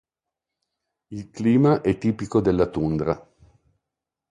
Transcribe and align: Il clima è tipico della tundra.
Il 1.09 1.29
clima 1.29 1.81
è 1.81 1.95
tipico 1.99 2.41
della 2.41 2.65
tundra. 2.65 3.23